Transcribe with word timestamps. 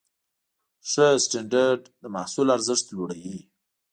ښه 0.89 1.05
سټنډرډ 1.23 1.81
د 2.01 2.03
محصول 2.15 2.47
ارزښت 2.57 2.85
لوړوي. 2.95 3.39